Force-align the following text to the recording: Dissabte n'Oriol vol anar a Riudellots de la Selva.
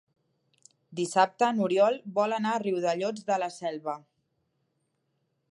Dissabte 0.99 1.49
n'Oriol 1.57 1.99
vol 2.15 2.33
anar 2.39 2.55
a 2.55 2.63
Riudellots 2.65 3.29
de 3.29 3.39
la 3.45 3.53
Selva. 3.61 3.97